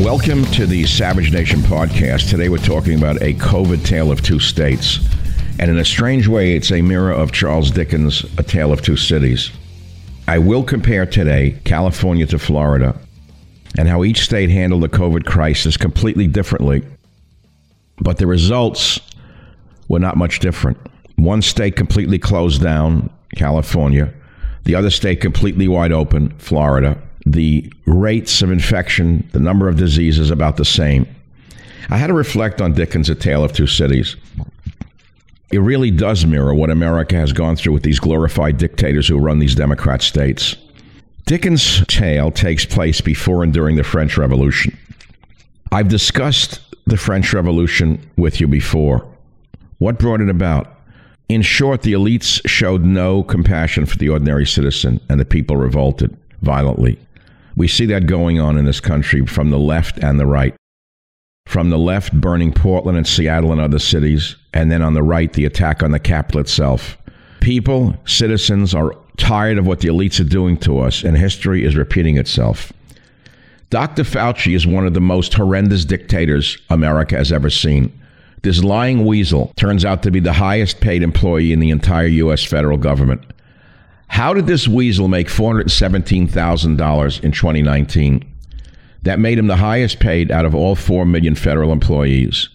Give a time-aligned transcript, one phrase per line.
[0.00, 2.28] Welcome to the Savage Nation podcast.
[2.28, 4.98] Today we're talking about a COVID tale of two states.
[5.60, 8.96] And in a strange way, it's a mirror of Charles Dickens' A Tale of Two
[8.96, 9.52] Cities.
[10.26, 12.98] I will compare today California to Florida
[13.78, 16.84] and how each state handled the COVID crisis completely differently.
[18.00, 18.98] But the results
[19.86, 20.76] were not much different.
[21.14, 24.12] One state completely closed down, California.
[24.64, 30.30] The other state completely wide open, Florida the rates of infection, the number of diseases
[30.30, 31.06] about the same.
[31.90, 34.16] I had to reflect on Dickens' A Tale of Two Cities.
[35.50, 39.38] It really does mirror what America has gone through with these glorified dictators who run
[39.38, 40.56] these Democrat states.
[41.26, 44.76] Dickens' tale takes place before and during the French Revolution.
[45.72, 49.06] I've discussed the French Revolution with you before.
[49.78, 50.70] What brought it about?
[51.28, 56.14] In short, the elites showed no compassion for the ordinary citizen, and the people revolted
[56.42, 56.98] violently.
[57.56, 60.54] We see that going on in this country from the left and the right.
[61.46, 65.32] From the left, burning Portland and Seattle and other cities, and then on the right,
[65.32, 66.96] the attack on the Capitol itself.
[67.40, 71.76] People, citizens, are tired of what the elites are doing to us, and history is
[71.76, 72.72] repeating itself.
[73.70, 74.02] Dr.
[74.02, 77.92] Fauci is one of the most horrendous dictators America has ever seen.
[78.42, 82.44] This lying weasel turns out to be the highest paid employee in the entire U.S.
[82.44, 83.22] federal government.
[84.08, 88.32] How did this weasel make $417,000 in 2019?
[89.02, 92.48] That made him the highest paid out of all 4 million federal employees.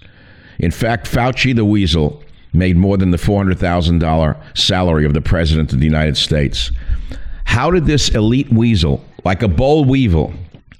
[0.57, 2.23] In fact, Fauci the weasel
[2.53, 6.71] made more than the $400,000 salary of the President of the United States.
[7.45, 10.33] How did this elite weasel, like a boll weevil,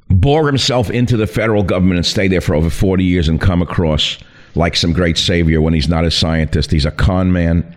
[0.10, 3.62] bore himself into the federal government and stay there for over 40 years and come
[3.62, 4.18] across
[4.56, 6.72] like some great savior when he's not a scientist?
[6.72, 7.76] He's a con man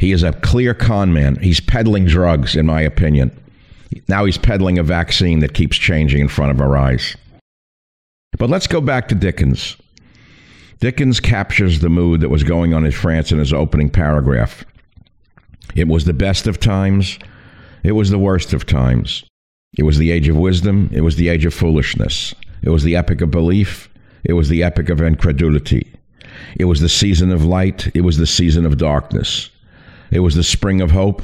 [0.00, 1.36] he is a clear con man.
[1.36, 3.38] He's peddling drugs, in my opinion.
[4.08, 7.18] Now he's peddling a vaccine that keeps changing in front of our eyes.
[8.38, 9.76] But let's go back to Dickens.
[10.78, 14.64] Dickens captures the mood that was going on in France in his opening paragraph.
[15.74, 17.18] It was the best of times,
[17.84, 19.22] it was the worst of times.
[19.76, 22.34] It was the age of wisdom, it was the age of foolishness.
[22.62, 23.90] It was the epic of belief,
[24.24, 25.92] it was the epic of incredulity.
[26.58, 29.50] It was the season of light, it was the season of darkness.
[30.10, 31.22] It was the spring of hope.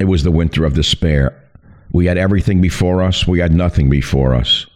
[0.00, 1.42] It was the winter of despair.
[1.92, 3.26] We had everything before us.
[3.26, 4.66] We had nothing before us.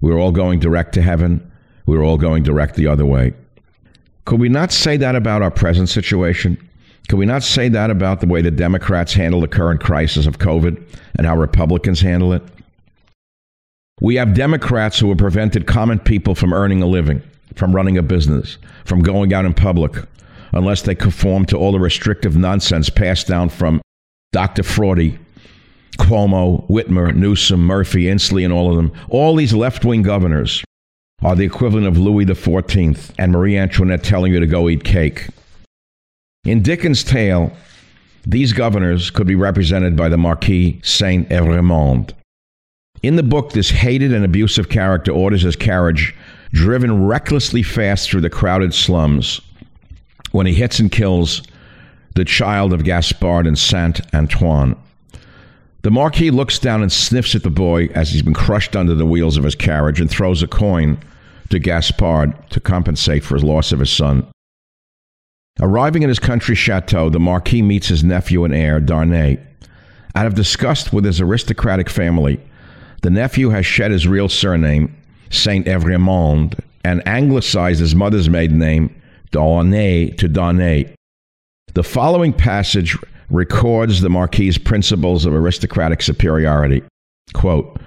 [0.00, 1.50] We were all going direct to heaven.
[1.86, 3.34] We were all going direct the other way.
[4.24, 6.56] Could we not say that about our present situation?
[7.08, 10.38] Could we not say that about the way the Democrats handle the current crisis of
[10.38, 10.80] COVID
[11.16, 12.42] and how Republicans handle it?
[14.00, 17.22] We have Democrats who have prevented common people from earning a living,
[17.56, 19.96] from running a business, from going out in public,
[20.52, 23.80] unless they conform to all the restrictive nonsense passed down from
[24.32, 24.62] Dr.
[24.62, 25.18] Fraudy,
[25.98, 28.92] Cuomo, Whitmer, Newsom, Murphy, Inslee, and all of them.
[29.08, 30.64] All these left wing governors
[31.22, 35.28] are the equivalent of Louis XIV and Marie Antoinette telling you to go eat cake.
[36.44, 37.52] In Dickens' tale,
[38.26, 42.12] these governors could be represented by the Marquis Saint Evrémonde.
[43.02, 46.14] In the book, this hated and abusive character orders his carriage
[46.52, 49.40] driven recklessly fast through the crowded slums
[50.32, 51.42] when he hits and kills
[52.14, 54.76] the child of Gaspard and Saint Antoine.
[55.82, 59.06] The Marquis looks down and sniffs at the boy as he's been crushed under the
[59.06, 60.98] wheels of his carriage and throws a coin
[61.48, 64.26] to Gaspard to compensate for his loss of his son.
[65.58, 69.38] Arriving at his country chateau, the Marquis meets his nephew and heir, Darnay.
[70.14, 72.40] Out of disgust with his aristocratic family,
[73.02, 74.94] the nephew has shed his real surname,
[75.30, 78.94] Saint Evrémonde, and anglicized his mother's maiden name,
[79.30, 80.94] D'Aulnais, to Darnay.
[81.74, 82.96] The following passage
[83.28, 86.82] records the Marquis's principles of aristocratic superiority.
[87.32, 87.80] Quote,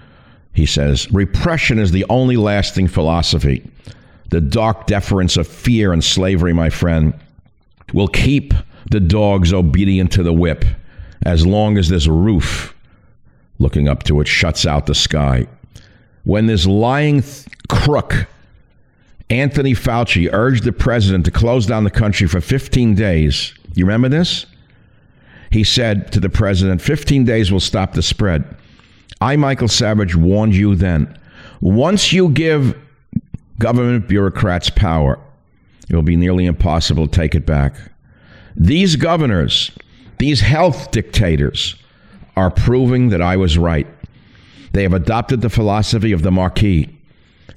[0.53, 3.69] he says, Repression is the only lasting philosophy.
[4.29, 7.13] The dark deference of fear and slavery, my friend,
[7.93, 8.53] will keep
[8.89, 10.65] the dogs obedient to the whip
[11.25, 12.73] as long as this roof
[13.59, 15.47] looking up to it shuts out the sky.
[16.23, 18.27] When this lying th- crook,
[19.29, 24.09] Anthony Fauci, urged the president to close down the country for 15 days, you remember
[24.09, 24.45] this?
[25.51, 28.43] He said to the president, 15 days will stop the spread.
[29.21, 31.17] I, Michael Savage, warned you then.
[31.61, 32.77] Once you give
[33.59, 35.19] government bureaucrats power,
[35.89, 37.75] it will be nearly impossible to take it back.
[38.55, 39.71] These governors,
[40.17, 41.75] these health dictators,
[42.35, 43.87] are proving that I was right.
[44.73, 46.89] They have adopted the philosophy of the Marquis,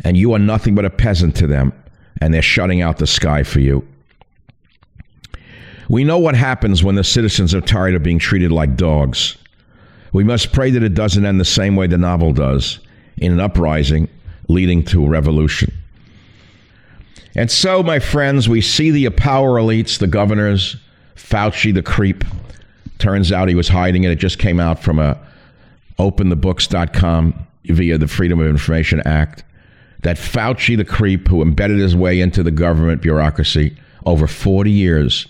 [0.05, 1.73] and you are nothing but a peasant to them,
[2.21, 3.87] and they're shutting out the sky for you.
[5.88, 9.37] We know what happens when the citizens are tired of being treated like dogs.
[10.12, 12.81] We must pray that it doesn't end the same way the novel does,
[13.19, 14.09] in an uprising
[14.49, 15.73] leading to a revolution.
[17.35, 20.77] And so, my friends, we see the power elites, the governors,
[21.17, 22.25] Fauci, the creep.
[22.99, 24.11] Turns out he was hiding it.
[24.11, 25.15] It just came out from uh,
[25.99, 29.44] a openthebooks.com via the Freedom of Information Act
[30.06, 35.26] that Fauci, the creep who embedded his way into the government bureaucracy over 40 years,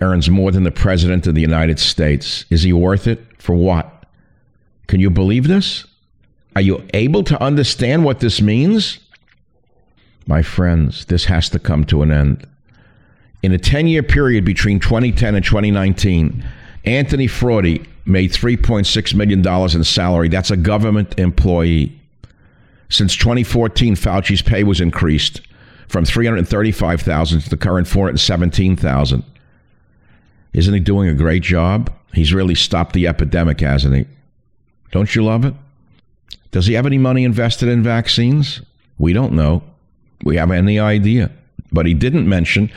[0.00, 2.46] earns more than the President of the United States.
[2.48, 3.20] Is he worth it?
[3.38, 4.06] For what?
[4.86, 5.84] Can you believe this?
[6.56, 8.98] Are you able to understand what this means?
[10.26, 12.46] My friends, this has to come to an end.
[13.42, 16.42] In a 10 year period between 2010 and 2019,
[16.86, 20.30] Anthony Fauci made $3.6 million in salary.
[20.30, 21.97] That's a government employee.
[22.88, 25.42] Since 2014, Fauci's pay was increased
[25.88, 29.24] from 335,000 to the current 417,000.
[30.52, 31.92] Isn't he doing a great job?
[32.12, 34.06] He's really stopped the epidemic, hasn't he?
[34.90, 35.54] Don't you love it?
[36.50, 38.62] Does he have any money invested in vaccines?
[38.98, 39.62] We don't know.
[40.24, 41.30] We have any idea.
[41.70, 42.70] But he didn't mention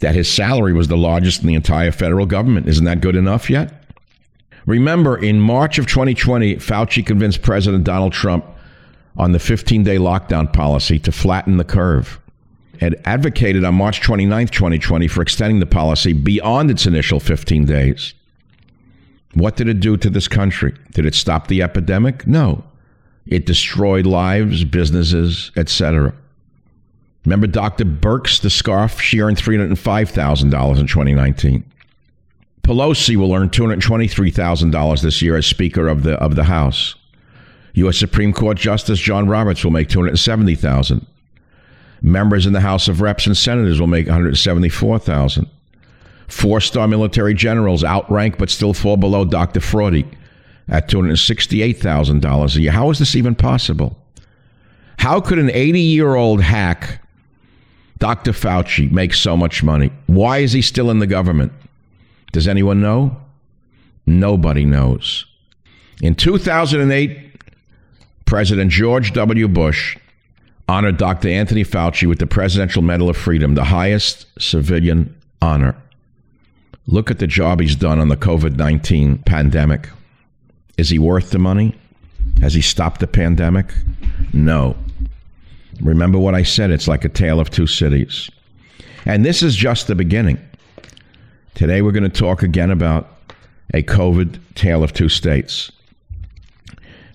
[0.00, 2.68] that his salary was the largest in the entire federal government.
[2.68, 3.84] Isn't that good enough yet?
[4.64, 8.44] Remember, in March of 2020, Fauci convinced President Donald Trump
[9.18, 12.20] on the 15 day lockdown policy to flatten the curve.
[12.80, 18.14] Had advocated on March 29, 2020, for extending the policy beyond its initial 15 days.
[19.34, 20.74] What did it do to this country?
[20.92, 22.26] Did it stop the epidemic?
[22.26, 22.64] No.
[23.26, 26.14] It destroyed lives, businesses, etc.
[27.24, 27.84] Remember Dr.
[27.84, 29.00] Birx, the scarf?
[29.00, 31.64] She earned $305,000 in 2019.
[32.62, 36.94] Pelosi will earn $223,000 this year as Speaker of the, of the House.
[37.74, 37.96] U.S.
[37.96, 41.06] Supreme Court Justice John Roberts will make 270,000.
[42.00, 45.48] Members in the House of Reps and Senators will make 174,000.
[46.28, 49.60] Four-star military generals outrank but still fall below Dr.
[49.60, 50.06] Fauci
[50.68, 52.70] at $268,000 a year.
[52.70, 53.96] How is this even possible?
[54.98, 57.00] How could an 80-year-old hack
[57.98, 58.30] Dr.
[58.32, 59.90] Fauci makes so much money.
[60.06, 61.52] Why is he still in the government?
[62.32, 63.20] Does anyone know?
[64.06, 65.26] Nobody knows.
[66.00, 67.27] In 2008,
[68.28, 69.48] President George W.
[69.48, 69.96] Bush
[70.68, 71.30] honored Dr.
[71.30, 75.74] Anthony Fauci with the Presidential Medal of Freedom, the highest civilian honor.
[76.86, 79.88] Look at the job he's done on the COVID 19 pandemic.
[80.76, 81.74] Is he worth the money?
[82.42, 83.72] Has he stopped the pandemic?
[84.34, 84.76] No.
[85.80, 86.70] Remember what I said?
[86.70, 88.28] It's like a tale of two cities.
[89.06, 90.38] And this is just the beginning.
[91.54, 93.08] Today we're going to talk again about
[93.72, 95.72] a COVID tale of two states.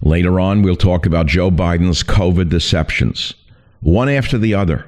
[0.03, 3.33] Later on, we'll talk about Joe Biden's COVID deceptions,
[3.79, 4.86] one after the other.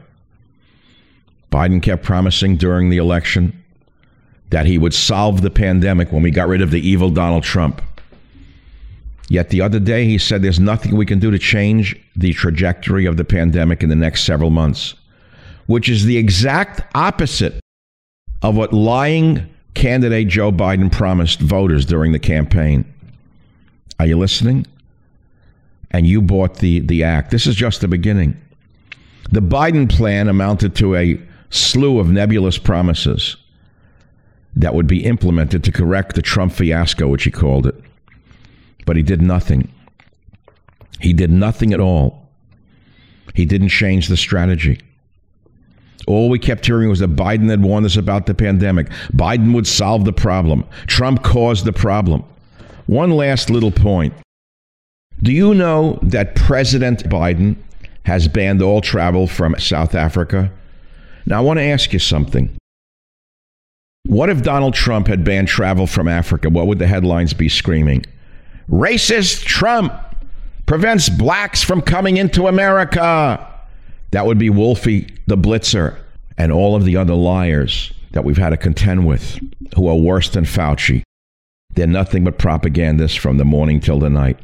[1.49, 3.63] Biden kept promising during the election
[4.49, 7.81] that he would solve the pandemic when we got rid of the evil Donald Trump.
[9.29, 13.05] Yet the other day he said there's nothing we can do to change the trajectory
[13.05, 14.95] of the pandemic in the next several months,
[15.65, 17.61] which is the exact opposite
[18.41, 22.83] of what lying candidate Joe Biden promised voters during the campaign.
[23.97, 24.67] Are you listening?
[25.95, 27.31] And you bought the, the act.
[27.31, 28.37] This is just the beginning.
[29.31, 31.17] The Biden plan amounted to a
[31.51, 33.37] slew of nebulous promises
[34.57, 37.81] that would be implemented to correct the Trump fiasco, which he called it.
[38.85, 39.71] But he did nothing.
[40.99, 42.27] He did nothing at all.
[43.33, 44.81] He didn't change the strategy.
[46.07, 48.89] All we kept hearing was that Biden had warned us about the pandemic.
[49.13, 50.65] Biden would solve the problem.
[50.87, 52.25] Trump caused the problem.
[52.85, 54.13] One last little point.
[55.25, 57.55] Do you know that President Biden
[58.03, 60.51] has banned all travel from South Africa?
[61.25, 62.55] Now, I want to ask you something.
[64.05, 66.51] What if Donald Trump had banned travel from Africa?
[66.51, 68.05] What would the headlines be screaming?
[68.69, 69.91] Racist Trump
[70.67, 73.51] prevents blacks from coming into America.
[74.11, 75.97] That would be Wolfie the Blitzer
[76.37, 79.39] and all of the other liars that we've had to contend with
[79.75, 81.01] who are worse than Fauci.
[81.73, 84.37] They're nothing but propagandists from the morning till the night.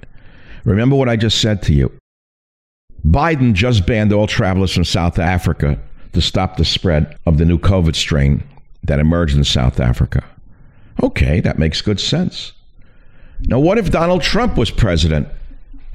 [0.63, 1.91] Remember what I just said to you.
[3.05, 5.79] Biden just banned all travelers from South Africa
[6.13, 8.43] to stop the spread of the new COVID strain
[8.83, 10.23] that emerged in South Africa.
[11.01, 12.51] Okay, that makes good sense.
[13.41, 15.27] Now, what if Donald Trump was president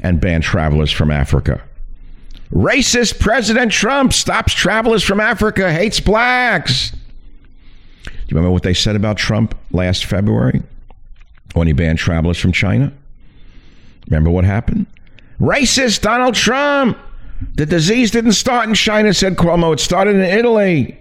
[0.01, 1.63] and banned travelers from Africa?
[2.53, 6.91] Racist President Trump stops travelers from Africa, hates blacks.
[6.91, 10.63] Do you remember what they said about Trump last February
[11.55, 12.93] when he banned travelers from China?
[14.09, 14.87] Remember what happened?
[15.41, 16.99] Racist Donald Trump.
[17.55, 19.75] The disease didn't start in China, said Cuomo.
[19.75, 20.99] It started in Italy.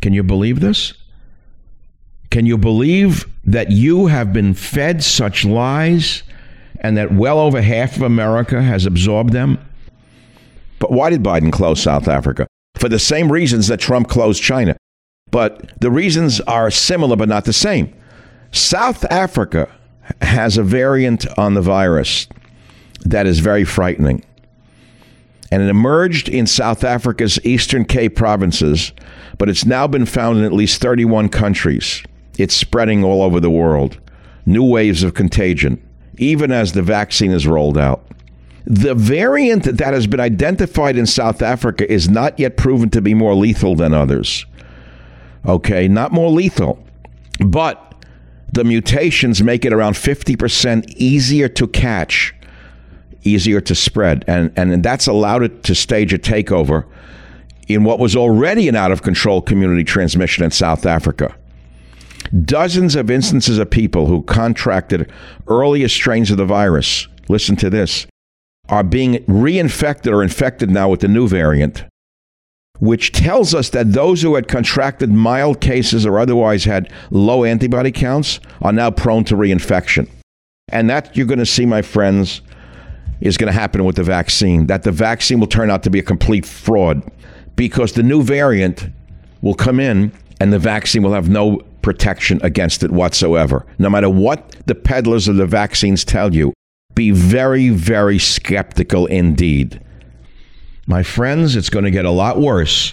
[0.00, 0.94] Can you believe this?
[2.30, 6.24] Can you believe that you have been fed such lies
[6.80, 9.58] and that well over half of America has absorbed them?
[10.80, 12.46] But why did Biden close South Africa?
[12.74, 14.76] For the same reasons that Trump closed China.
[15.30, 17.94] But the reasons are similar but not the same.
[18.50, 19.70] South Africa
[20.22, 22.28] has a variant on the virus
[23.04, 24.24] that is very frightening.
[25.50, 28.92] And it emerged in South Africa's Eastern Cape provinces,
[29.38, 32.02] but it's now been found in at least 31 countries.
[32.38, 33.98] It's spreading all over the world.
[34.46, 35.80] New waves of contagion,
[36.18, 38.04] even as the vaccine is rolled out.
[38.66, 43.14] The variant that has been identified in South Africa is not yet proven to be
[43.14, 44.46] more lethal than others.
[45.46, 46.82] Okay, not more lethal,
[47.46, 47.93] but
[48.54, 52.34] the mutations make it around 50% easier to catch,
[53.22, 54.24] easier to spread.
[54.26, 56.86] And, and that's allowed it to stage a takeover
[57.66, 61.34] in what was already an out of control community transmission in South Africa.
[62.44, 65.10] Dozens of instances of people who contracted
[65.48, 68.06] earlier strains of the virus, listen to this,
[68.68, 71.84] are being reinfected or infected now with the new variant,
[72.80, 77.92] which tells us that those who had contracted mild cases or otherwise had low antibody
[77.92, 80.08] counts are now prone to reinfection.
[80.68, 82.40] And that you're going to see, my friends,
[83.20, 84.66] is going to happen with the vaccine.
[84.66, 87.02] That the vaccine will turn out to be a complete fraud
[87.56, 88.88] because the new variant
[89.40, 93.64] will come in and the vaccine will have no protection against it whatsoever.
[93.78, 96.52] No matter what the peddlers of the vaccines tell you,
[96.94, 99.80] be very, very skeptical indeed.
[100.86, 102.92] My friends, it's going to get a lot worse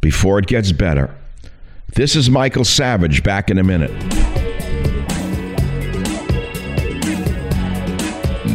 [0.00, 1.14] before it gets better.
[1.94, 3.92] This is Michael Savage back in a minute.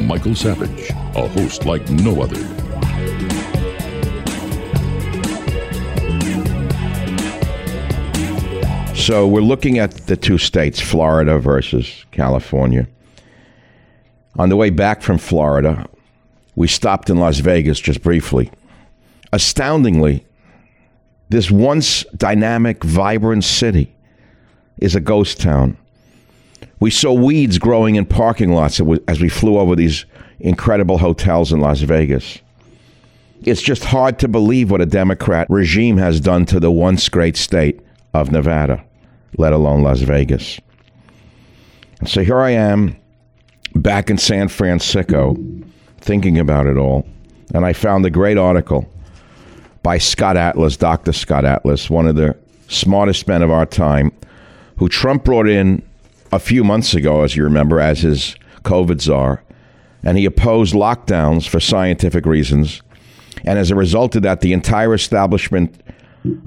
[0.08, 2.42] Michael Savage, a host like no other.
[8.96, 12.88] So we're looking at the two states, Florida versus California.
[14.40, 15.88] On the way back from Florida,
[16.56, 18.50] we stopped in Las Vegas just briefly.
[19.34, 20.26] Astoundingly,
[21.30, 23.96] this once dynamic, vibrant city
[24.80, 25.78] is a ghost town.
[26.80, 30.06] We saw weeds growing in parking lots as we flew over these
[30.40, 32.40] incredible hotels in Las Vegas.
[33.44, 37.38] It's just hard to believe what a Democrat regime has done to the once great
[37.38, 37.80] state
[38.14, 38.84] of Nevada
[39.38, 40.60] let alone Las Vegas.
[42.00, 42.96] And so here I am
[43.76, 45.36] back in San Francisco
[46.00, 47.06] thinking about it all.
[47.54, 48.92] And I found a great article
[49.84, 51.14] by Scott Atlas, Dr.
[51.14, 52.36] Scott Atlas, one of the
[52.68, 54.12] smartest men of our time,
[54.78, 55.82] who Trump brought in
[56.32, 59.44] a few months ago, as you remember, as his COVID czar.
[60.04, 62.82] And he opposed lockdowns for scientific reasons.
[63.44, 65.82] And as a result of that, the entire establishment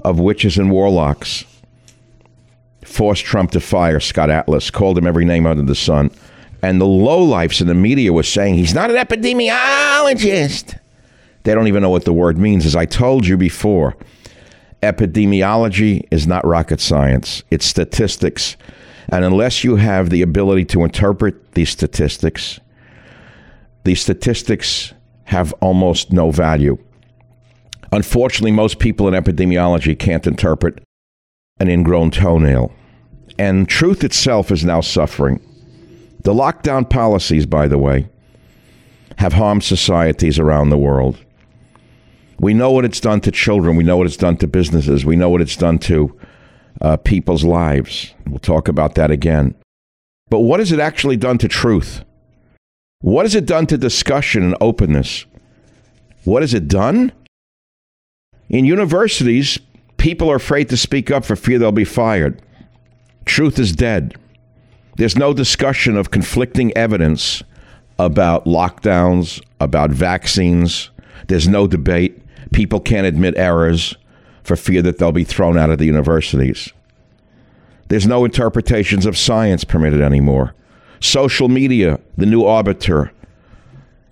[0.03, 1.45] of witches and warlocks
[2.85, 6.11] forced Trump to fire Scott Atlas, called him every name under the sun,
[6.61, 10.79] And the lowlifes in the media were saying he's not an epidemiologist.
[11.45, 12.65] They don't even know what the word means.
[12.65, 13.95] As I told you before,
[14.81, 18.57] epidemiology is not rocket science, it's statistics.
[19.09, 22.59] And unless you have the ability to interpret these statistics,
[23.83, 24.93] these statistics
[25.25, 26.79] have almost no value.
[27.91, 30.83] Unfortunately, most people in epidemiology can't interpret
[31.59, 32.71] an ingrown toenail.
[33.37, 35.39] And truth itself is now suffering.
[36.23, 38.09] The lockdown policies, by the way,
[39.17, 41.19] have harmed societies around the world.
[42.39, 43.75] We know what it's done to children.
[43.75, 45.05] We know what it's done to businesses.
[45.05, 46.17] We know what it's done to
[46.81, 48.13] uh, people's lives.
[48.27, 49.55] We'll talk about that again.
[50.29, 52.03] But what has it actually done to truth?
[53.01, 55.25] What has it done to discussion and openness?
[56.23, 57.11] What has it done?
[58.49, 59.59] In universities,
[59.97, 62.41] people are afraid to speak up for fear they'll be fired.
[63.25, 64.15] Truth is dead.
[64.97, 67.43] There's no discussion of conflicting evidence
[67.99, 70.89] about lockdowns, about vaccines.
[71.27, 72.21] There's no debate.
[72.51, 73.95] People can't admit errors
[74.43, 76.71] for fear that they'll be thrown out of the universities.
[77.87, 80.53] There's no interpretations of science permitted anymore.
[80.99, 83.11] Social media, the new arbiter,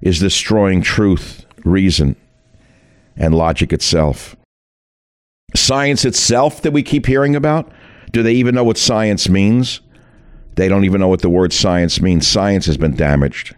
[0.01, 2.15] is destroying truth, reason,
[3.15, 4.35] and logic itself.
[5.55, 7.71] Science itself that we keep hearing about,
[8.11, 9.81] do they even know what science means?
[10.55, 12.27] They don't even know what the word science means.
[12.27, 13.55] Science has been damaged.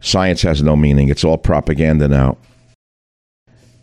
[0.00, 1.08] Science has no meaning.
[1.08, 2.38] It's all propaganda now.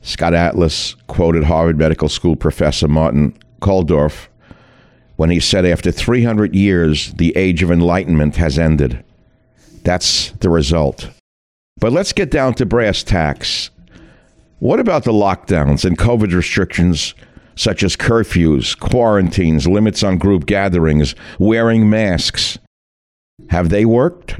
[0.08, 4.28] Scott Atlas quoted Harvard Medical School professor Martin Kulldorff
[5.18, 9.04] when he said, After 300 years, the age of enlightenment has ended.
[9.84, 11.10] That's the result.
[11.82, 13.70] But let's get down to brass tacks.
[14.60, 17.14] What about the lockdowns and COVID restrictions
[17.58, 22.58] such as curfews, quarantines, limits on group gatherings, wearing masks?
[23.50, 24.40] Have they worked?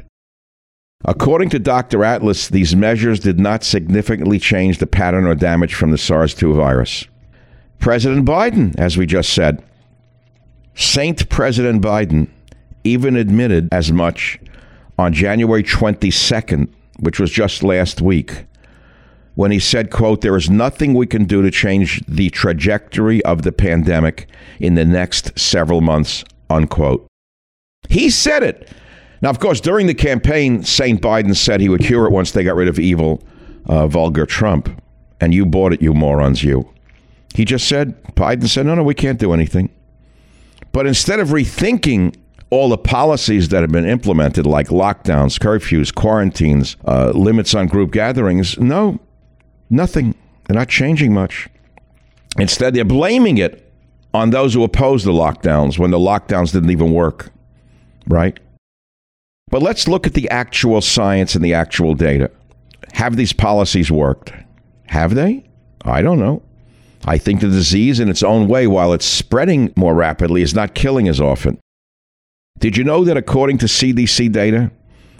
[1.04, 2.04] According to Dr.
[2.04, 6.54] Atlas, these measures did not significantly change the pattern or damage from the SARS 2
[6.54, 7.06] virus.
[7.78, 9.64] President Biden, as we just said,
[10.74, 12.28] Saint President Biden
[12.82, 14.40] even admitted as much
[14.98, 16.68] on January 22nd,
[16.98, 18.46] which was just last week,
[19.36, 23.42] when he said, quote, there is nothing we can do to change the trajectory of
[23.42, 27.06] the pandemic in the next several months, unquote.
[27.88, 28.68] He said it.
[29.20, 31.00] Now, of course, during the campaign, St.
[31.00, 33.22] Biden said he would cure it once they got rid of evil,
[33.66, 34.82] uh, vulgar Trump.
[35.20, 36.72] And you bought it, you morons, you.
[37.34, 39.70] He just said, Biden said, no, no, we can't do anything.
[40.72, 42.14] But instead of rethinking
[42.50, 47.90] all the policies that have been implemented, like lockdowns, curfews, quarantines, uh, limits on group
[47.90, 48.98] gatherings, no,
[49.68, 50.14] nothing.
[50.46, 51.48] They're not changing much.
[52.38, 53.70] Instead, they're blaming it
[54.14, 57.30] on those who oppose the lockdowns when the lockdowns didn't even work,
[58.06, 58.38] right?
[59.50, 62.30] But let's look at the actual science and the actual data.
[62.92, 64.32] Have these policies worked?
[64.86, 65.44] Have they?
[65.82, 66.42] I don't know.
[67.04, 70.74] I think the disease, in its own way, while it's spreading more rapidly, is not
[70.74, 71.58] killing as often.
[72.58, 74.70] Did you know that according to CDC data,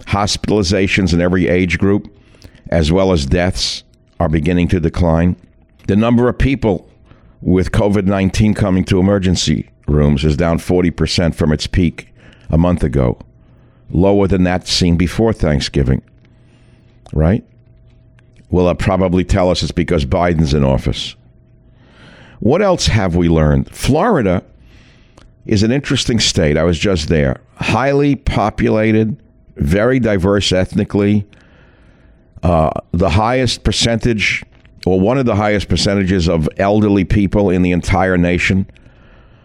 [0.01, 2.13] hospitalizations in every age group,
[2.67, 3.83] as well as deaths,
[4.19, 5.37] are beginning to decline?
[5.87, 6.89] The number of people
[7.41, 12.09] with COVID 19 coming to emergency rooms is down 40% from its peak
[12.49, 13.19] a month ago,
[13.91, 16.01] lower than that seen before Thanksgiving,
[17.13, 17.43] right?
[18.49, 21.15] Will it probably tell us it's because Biden's in office?
[22.39, 23.69] What else have we learned?
[23.69, 24.43] Florida
[25.45, 26.57] is an interesting state.
[26.57, 27.41] I was just there.
[27.55, 29.21] Highly populated,
[29.55, 31.27] very diverse ethnically.
[32.41, 34.43] Uh, the highest percentage,
[34.85, 38.65] or one of the highest percentages of elderly people in the entire nation,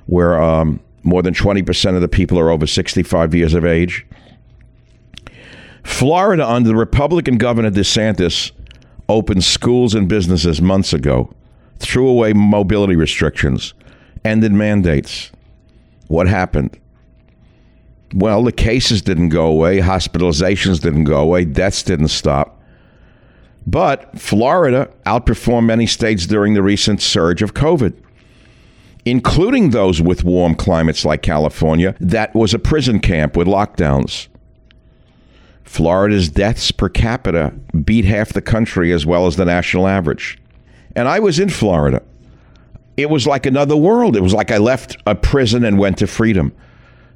[0.07, 4.07] where um, more than 20% of the people are over 65 years of age.
[5.85, 8.51] Florida, under the Republican Governor DeSantis,
[9.09, 11.33] opened schools and businesses months ago
[11.79, 13.75] threw away mobility restrictions,
[14.25, 15.31] ended mandates.
[16.09, 16.79] What happened?
[18.15, 22.61] Well, the cases didn't go away, hospitalizations didn't go away, deaths didn't stop.
[23.67, 27.95] But Florida outperformed many states during the recent surge of COVID,
[29.05, 34.29] including those with warm climates like California, that was a prison camp with lockdowns.
[35.65, 37.53] Florida's deaths per capita
[37.85, 40.39] beat half the country as well as the national average.
[40.95, 42.03] And I was in Florida.
[42.97, 44.17] It was like another world.
[44.17, 46.53] It was like I left a prison and went to freedom.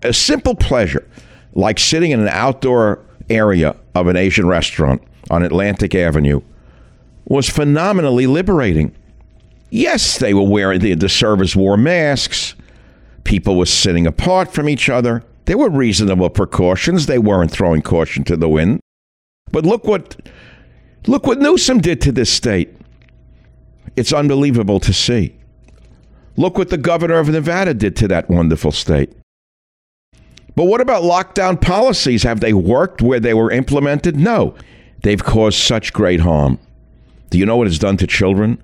[0.03, 1.09] A simple pleasure,
[1.55, 6.41] like sitting in an outdoor area of an Asian restaurant on Atlantic Avenue,
[7.27, 8.95] was phenomenally liberating.
[9.71, 12.55] Yes, they were wearing, the, the servers wore masks.
[13.25, 15.23] People were sitting apart from each other.
[15.49, 17.07] There were reasonable precautions.
[17.07, 18.81] They weren't throwing caution to the wind.
[19.51, 20.21] But look what
[21.07, 22.77] look what Newsom did to this state.
[23.97, 25.35] It's unbelievable to see.
[26.37, 29.11] Look what the governor of Nevada did to that wonderful state.
[30.55, 32.25] But what about lockdown policies?
[32.25, 34.17] Have they worked where they were implemented?
[34.17, 34.55] No.
[35.03, 36.59] They've caused such great harm.
[37.31, 38.63] Do you know what it's done to children?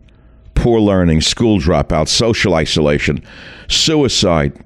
[0.55, 3.25] Poor learning, school dropouts, social isolation,
[3.69, 4.63] suicide.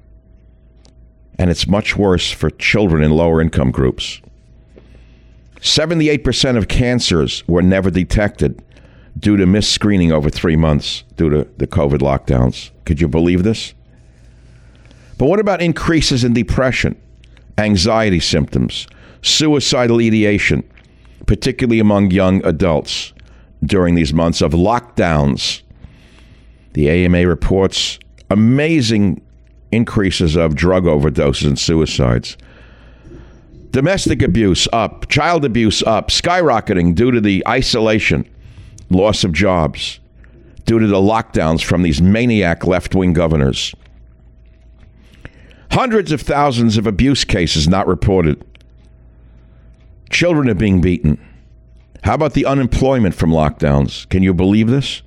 [1.39, 4.21] And it's much worse for children in lower income groups.
[5.61, 8.61] 78% of cancers were never detected
[9.17, 12.71] due to missed screening over three months due to the COVID lockdowns.
[12.85, 13.73] Could you believe this?
[15.17, 16.99] But what about increases in depression,
[17.57, 18.87] anxiety symptoms,
[19.21, 20.63] suicidal ideation,
[21.25, 23.13] particularly among young adults
[23.63, 25.61] during these months of lockdowns?
[26.73, 27.99] The AMA reports
[28.29, 29.21] amazing
[29.71, 32.37] increases of drug overdoses and suicides.
[33.71, 38.27] Domestic abuse up, child abuse up, skyrocketing due to the isolation,
[38.89, 39.99] loss of jobs,
[40.65, 43.75] due to the lockdowns from these maniac left wing governors.
[45.71, 48.43] Hundreds of thousands of abuse cases not reported.
[50.09, 51.23] Children are being beaten.
[52.03, 54.09] How about the unemployment from lockdowns?
[54.09, 55.03] Can you believe this?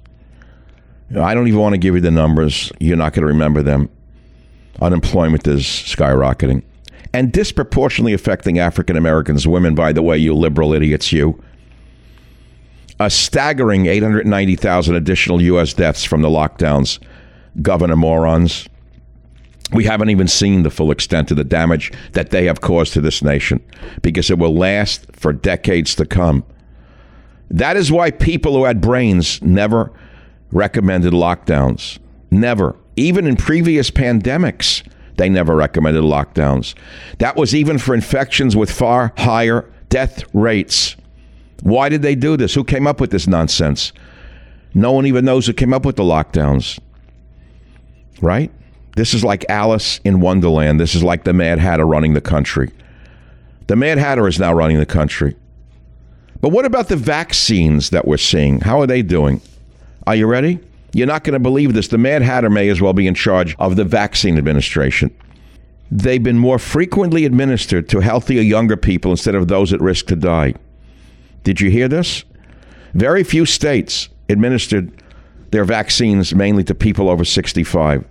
[1.19, 2.71] I don't even want to give you the numbers.
[2.79, 3.91] You're not going to remember them.
[4.81, 6.63] Unemployment is skyrocketing
[7.15, 11.43] and disproportionately affecting African Americans, women, by the way, you liberal idiots, you.
[12.99, 15.75] A staggering 890,000 additional U.S.
[15.75, 16.99] deaths from the lockdowns,
[17.61, 18.69] governor morons.
[19.73, 23.01] We haven't even seen the full extent of the damage that they have caused to
[23.01, 23.63] this nation
[24.03, 26.45] because it will last for decades to come.
[27.51, 29.93] That is why people who had brains never
[30.51, 31.99] recommended lockdowns.
[32.31, 32.77] Never.
[32.97, 36.75] Even in previous pandemics, they never recommended lockdowns.
[37.19, 40.97] That was even for infections with far higher death rates.
[41.63, 42.55] Why did they do this?
[42.55, 43.93] Who came up with this nonsense?
[44.75, 46.79] No one even knows who came up with the lockdowns.
[48.21, 48.51] Right?
[48.97, 50.81] This is like Alice in Wonderland.
[50.81, 52.71] This is like the Mad Hatter running the country.
[53.69, 55.37] The Mad Hatter is now running the country.
[56.41, 58.61] But what about the vaccines that we're seeing?
[58.61, 59.41] How are they doing?
[60.07, 60.59] Are you ready?
[60.95, 61.89] You're not going to believe this.
[61.89, 65.15] The Mad Hatter may as well be in charge of the vaccine administration.
[65.91, 70.17] They've been more frequently administered to healthier younger people instead of those at risk to
[70.17, 70.55] die.
[71.45, 72.25] Did you hear this?
[72.95, 75.03] Very few states administered
[75.51, 78.05] their vaccines mainly to people over 65.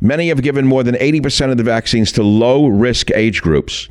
[0.00, 3.88] Many have given more than 80% of the vaccines to low risk age groups.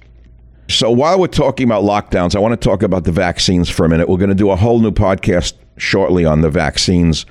[0.67, 3.89] So while we're talking about lockdowns, I want to talk about the vaccines for a
[3.89, 4.09] minute.
[4.09, 7.25] We're going to do a whole new podcast shortly on the vaccines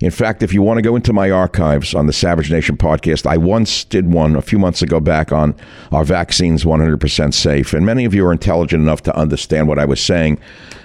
[0.00, 3.26] in fact, if you want to go into my archives on the Savage Nation podcast,
[3.26, 5.54] I once did one a few months ago back on
[5.90, 7.72] our vaccines 100% safe.
[7.72, 10.38] And many of you are intelligent enough to understand what I was saying.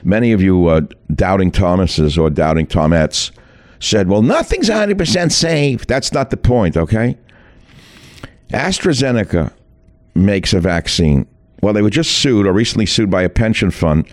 [0.04, 0.82] Many of you uh,
[1.13, 3.32] doubting Thomases or doubting Tomettes
[3.80, 5.86] said, well, nothing's 100% safe.
[5.88, 7.17] That's not the point, okay?
[8.52, 9.52] AstraZeneca
[10.15, 11.28] makes a vaccine.
[11.62, 14.08] Well, they were just sued or recently sued by a pension fund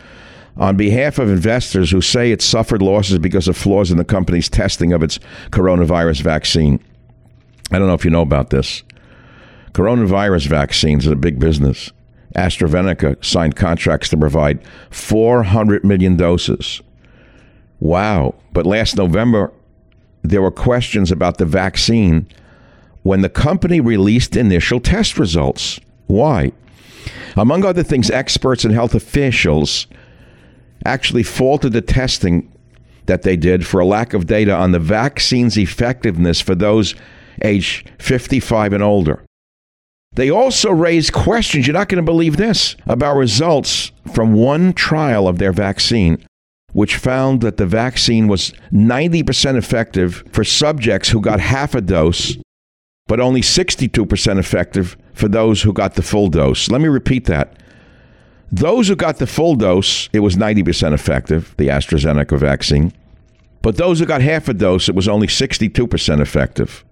[0.58, 4.48] on behalf of investors who say it suffered losses because of flaws in the company's
[4.48, 5.18] testing of its
[5.50, 6.82] coronavirus vaccine.
[7.70, 8.82] I don't know if you know about this.
[9.72, 11.92] Coronavirus vaccines is a big business.
[12.34, 16.82] AstraZeneca signed contracts to provide 400 million doses.
[17.78, 18.34] Wow.
[18.52, 19.52] But last November,
[20.22, 22.26] there were questions about the vaccine
[23.02, 25.78] when the company released initial test results.
[26.06, 26.52] Why?
[27.36, 29.86] Among other things, experts and health officials
[30.88, 32.52] actually faulted the testing
[33.06, 36.94] that they did for a lack of data on the vaccine's effectiveness for those
[37.42, 39.24] age 55 and older.
[40.12, 45.28] They also raised questions, you're not going to believe this, about results from one trial
[45.28, 46.24] of their vaccine,
[46.72, 52.36] which found that the vaccine was 90% effective for subjects who got half a dose,
[53.06, 56.68] but only 62% effective for those who got the full dose.
[56.70, 57.54] Let me repeat that.
[58.50, 62.92] Those who got the full dose, it was 90% effective, the AstraZeneca vaccine.
[63.60, 66.84] But those who got half a dose, it was only 62% effective.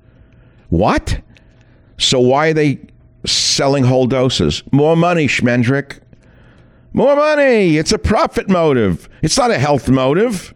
[0.68, 1.20] What?
[1.98, 2.78] So why are they
[3.24, 4.62] selling whole doses?
[4.72, 6.00] More money, Schmendrick.
[6.92, 7.76] More money.
[7.76, 9.08] It's a profit motive.
[9.22, 10.54] It's not a health motive.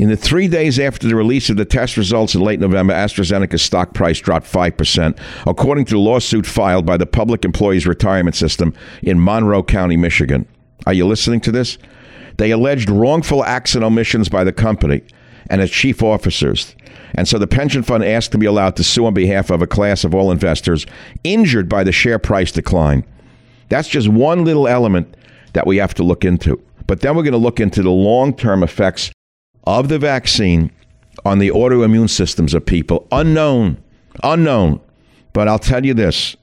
[0.00, 3.60] In the three days after the release of the test results in late November, AstraZeneca's
[3.60, 8.72] stock price dropped 5%, according to the lawsuit filed by the Public Employees Retirement System
[9.02, 10.48] in Monroe County, Michigan.
[10.86, 11.76] Are you listening to this?
[12.38, 15.02] They alleged wrongful acts and omissions by the company
[15.50, 16.74] and its chief officers.
[17.14, 19.66] And so the pension fund asked to be allowed to sue on behalf of a
[19.66, 20.86] class of all investors
[21.24, 23.04] injured by the share price decline.
[23.68, 25.14] That's just one little element
[25.52, 26.58] that we have to look into.
[26.86, 29.10] But then we're going to look into the long term effects
[29.64, 30.70] of the vaccine
[31.24, 33.06] on the autoimmune systems of people.
[33.12, 33.82] Unknown,
[34.22, 34.80] unknown.
[35.32, 36.36] But I'll tell you this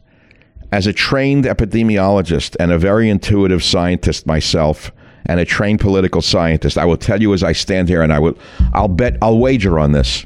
[0.72, 4.92] as a trained epidemiologist and a very intuitive scientist myself,
[5.28, 8.20] and a trained political scientist, I will tell you as I stand here and I
[8.20, 8.38] will
[8.74, 10.26] I'll bet I'll wager on this.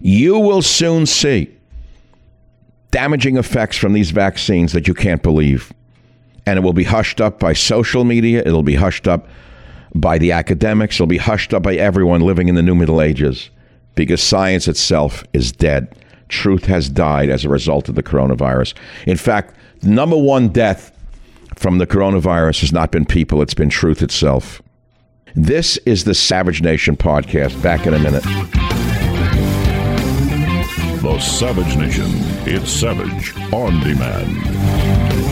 [0.00, 1.50] You will soon see
[2.92, 5.72] damaging effects from these vaccines that you can't believe.
[6.46, 9.28] And it will be hushed up by social media, it'll be hushed up
[9.94, 13.50] by the academics, it'll be hushed up by everyone living in the new Middle Ages
[13.94, 15.94] because science itself is dead.
[16.28, 18.74] Truth has died as a result of the coronavirus.
[19.06, 20.90] In fact, the number one death
[21.56, 24.62] from the coronavirus has not been people, it's been truth itself.
[25.34, 27.60] This is the Savage Nation podcast.
[27.62, 28.22] Back in a minute.
[31.02, 32.06] The Savage Nation.
[32.46, 35.31] It's Savage on demand.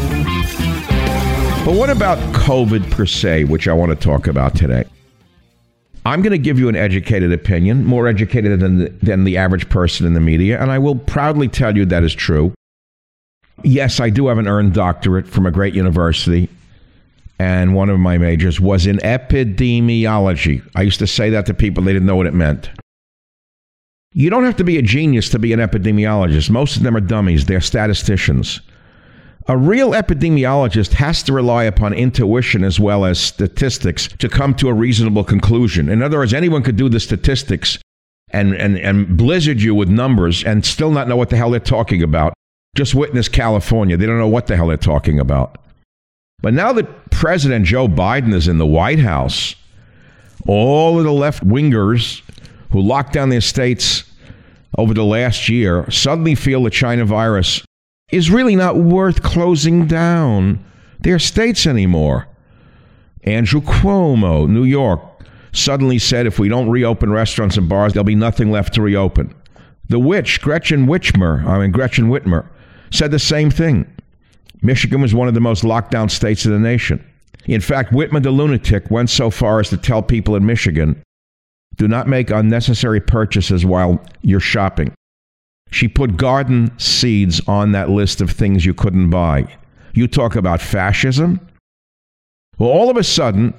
[1.70, 4.82] But what about COVID per se, which I want to talk about today?
[6.04, 9.68] I'm going to give you an educated opinion, more educated than the, than the average
[9.68, 12.52] person in the media, and I will proudly tell you that is true.
[13.62, 16.48] Yes, I do have an earned doctorate from a great university,
[17.38, 20.68] and one of my majors was in epidemiology.
[20.74, 22.68] I used to say that to people, they didn't know what it meant.
[24.12, 26.50] You don't have to be a genius to be an epidemiologist.
[26.50, 28.60] Most of them are dummies, they're statisticians.
[29.50, 34.68] A real epidemiologist has to rely upon intuition as well as statistics to come to
[34.68, 35.88] a reasonable conclusion.
[35.88, 37.76] In other words, anyone could do the statistics
[38.30, 41.58] and, and, and blizzard you with numbers and still not know what the hell they're
[41.58, 42.32] talking about.
[42.76, 43.96] Just witness California.
[43.96, 45.58] They don't know what the hell they're talking about.
[46.40, 49.56] But now that President Joe Biden is in the White House,
[50.46, 52.22] all of the left wingers
[52.70, 54.04] who locked down their states
[54.78, 57.64] over the last year suddenly feel the China virus
[58.12, 60.64] is really not worth closing down
[61.00, 62.26] their states anymore.
[63.24, 65.00] Andrew Cuomo, New York,
[65.52, 69.34] suddenly said if we don't reopen restaurants and bars, there'll be nothing left to reopen.
[69.88, 72.46] The witch, Gretchen Whitmer, I mean Gretchen Whitmer,
[72.90, 73.90] said the same thing.
[74.62, 77.04] Michigan was one of the most locked down states in the nation.
[77.46, 81.02] In fact, Whitmer the lunatic went so far as to tell people in Michigan
[81.76, 84.92] do not make unnecessary purchases while you're shopping.
[85.70, 89.46] She put garden seeds on that list of things you couldn't buy.
[89.92, 91.40] You talk about fascism?
[92.58, 93.54] Well, all of a sudden,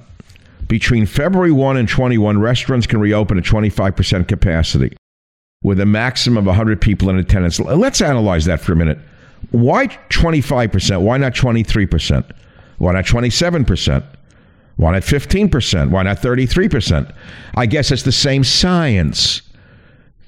[0.68, 4.96] between February 1 and 21, restaurants can reopen at 25% capacity
[5.62, 7.58] with a maximum of 100 people in attendance.
[7.60, 8.98] Let's analyze that for a minute.
[9.50, 11.00] Why 25%?
[11.00, 12.32] Why not 23%?
[12.78, 14.04] Why not 27%?
[14.76, 15.90] Why not 15%?
[15.90, 17.14] Why not 33%?
[17.54, 19.42] I guess it's the same science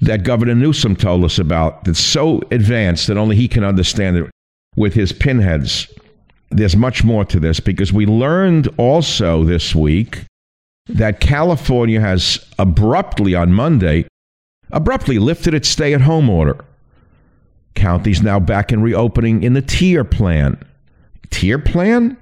[0.01, 4.29] that Governor Newsom told us about that's so advanced that only he can understand it
[4.75, 5.87] with his pinheads.
[6.49, 10.25] There's much more to this because we learned also this week
[10.87, 14.05] that California has abruptly on Monday
[14.71, 16.63] abruptly lifted its stay at home order.
[17.75, 20.57] Counties now back in reopening in the tier plan.
[21.29, 22.17] Tier plan?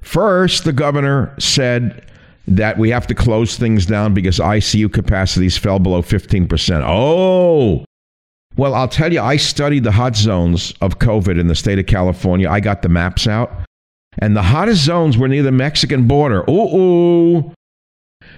[0.00, 2.04] First, the governor said
[2.50, 6.82] that we have to close things down because ICU capacities fell below 15%.
[6.84, 7.84] Oh,
[8.56, 11.86] well, I'll tell you, I studied the hot zones of COVID in the state of
[11.86, 12.50] California.
[12.50, 13.52] I got the maps out,
[14.18, 16.44] and the hottest zones were near the Mexican border.
[16.50, 17.54] Ooh, ooh.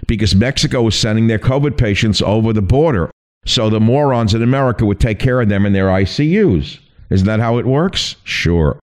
[0.07, 3.11] Because Mexico was sending their COVID patients over the border.
[3.47, 6.79] So the morons in America would take care of them in their ICUs.
[7.11, 8.17] Isn't that how it works?
[8.25, 8.79] Sure.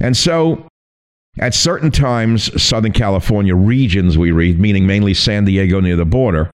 [0.00, 0.67] And so
[1.38, 6.50] at certain times, Southern California regions, we read, meaning mainly San Diego near the border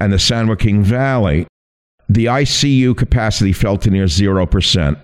[0.00, 1.46] and the San Joaquin Valley,
[2.08, 4.98] the ICU capacity fell to near 0%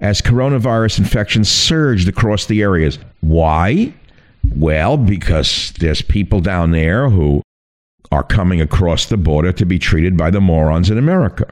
[0.00, 2.98] as coronavirus infections surged across the areas.
[3.20, 3.92] Why?
[4.56, 7.42] Well, because there's people down there who
[8.10, 11.46] are coming across the border to be treated by the morons in America.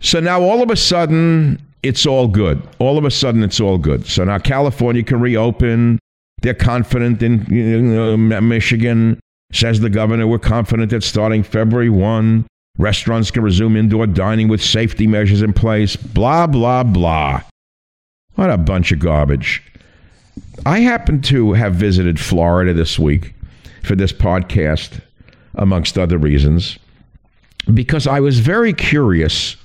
[0.00, 2.62] So now all of a sudden, it's all good.
[2.78, 4.06] All of a sudden, it's all good.
[4.06, 5.98] So now California can reopen.
[6.42, 9.18] They're confident in you know, Michigan,
[9.52, 10.26] says the governor.
[10.26, 12.46] We're confident that starting February 1,
[12.78, 15.96] restaurants can resume indoor dining with safety measures in place.
[15.96, 17.42] Blah, blah, blah.
[18.34, 19.62] What a bunch of garbage.
[20.64, 23.34] I happen to have visited Florida this week
[23.82, 25.00] for this podcast,
[25.54, 26.78] amongst other reasons,
[27.72, 29.56] because I was very curious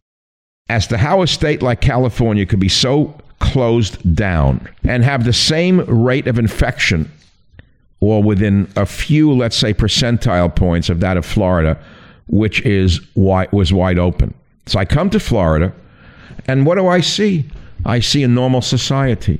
[0.69, 5.33] as to how a state like California could be so closed down and have the
[5.33, 7.11] same rate of infection
[7.99, 11.77] or within a few, let's say, percentile points of that of Florida
[12.31, 14.33] which is wide, was wide open.
[14.65, 15.73] So I come to Florida,
[16.47, 17.45] and what do I see?
[17.85, 19.39] I see a normal society.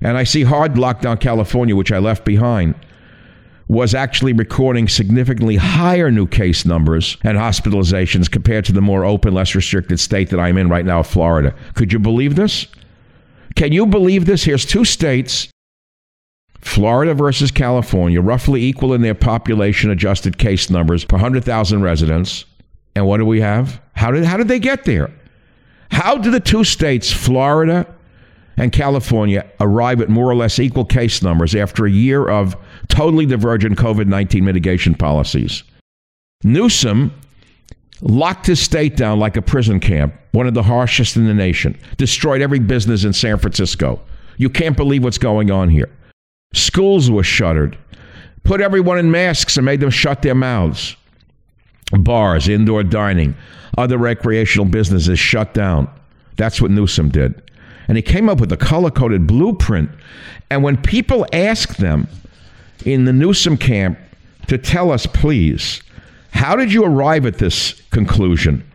[0.00, 2.74] And I see hard lockdown California, which I left behind,
[3.68, 9.34] was actually recording significantly higher new case numbers and hospitalizations compared to the more open,
[9.34, 11.54] less restricted state that I'm in right now, Florida.
[11.74, 12.66] Could you believe this?
[13.56, 14.44] Can you believe this?
[14.44, 15.48] Here's two states,
[16.60, 22.44] Florida versus California, roughly equal in their population adjusted case numbers per 100,000 residents.
[22.94, 23.80] And what do we have?
[23.94, 25.10] How did, how did they get there?
[25.90, 27.86] How did the two states, Florida
[28.56, 32.56] and California, arrive at more or less equal case numbers after a year of
[32.88, 35.62] totally divergent COVID 19 mitigation policies?
[36.42, 37.12] Newsom
[38.00, 41.78] locked his state down like a prison camp, one of the harshest in the nation,
[41.96, 44.00] destroyed every business in San Francisco.
[44.36, 45.90] You can't believe what's going on here.
[46.52, 47.76] Schools were shuttered,
[48.44, 50.96] put everyone in masks and made them shut their mouths.
[51.92, 53.34] Bars, indoor dining,
[53.78, 55.88] other recreational businesses shut down.
[56.36, 57.42] That's what Newsom did.
[57.88, 59.90] And he came up with a color coded blueprint.
[60.50, 62.08] And when people ask them
[62.84, 63.98] in the Newsom camp
[64.48, 65.82] to tell us, please,
[66.30, 68.68] how did you arrive at this conclusion?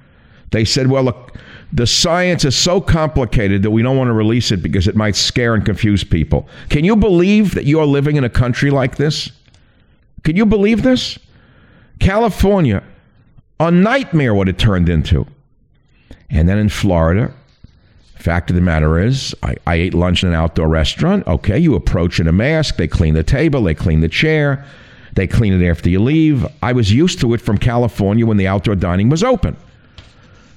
[0.51, 1.37] They said, well, look,
[1.73, 5.15] the science is so complicated that we don't want to release it because it might
[5.15, 6.47] scare and confuse people.
[6.69, 9.31] Can you believe that you are living in a country like this?
[10.23, 11.17] Can you believe this?
[11.99, 12.83] California,
[13.59, 15.25] a nightmare what it turned into.
[16.29, 17.33] And then in Florida,
[18.21, 21.27] fact of the matter is, I, I ate lunch in an outdoor restaurant.
[21.27, 24.65] Okay, you approach in a mask, they clean the table, they clean the chair,
[25.13, 26.45] they clean it after you leave.
[26.61, 29.57] I was used to it from California when the outdoor dining was open.